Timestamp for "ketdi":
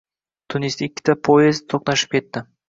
2.17-2.45